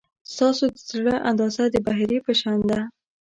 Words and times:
ستاسو 0.33 0.63
د 0.73 0.77
زړه 0.89 1.15
اندازه 1.29 1.63
د 1.69 1.75
بحیرې 1.85 2.19
په 2.25 2.33
شان 2.39 2.59
ده. 2.69 2.79